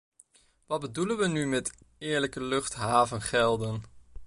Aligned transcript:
Wat 0.65 0.79
bedoelen 0.81 1.17
we 1.17 1.27
nu 1.27 1.45
met 1.47 1.71
eerlijke 1.97 2.43
luchthavengelden? 2.43 3.83